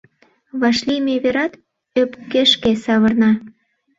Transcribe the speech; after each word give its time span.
Вашлийме 0.61 1.15
верат 1.23 1.53
ӧпкешке 2.01 2.71
савырна. 2.83 3.31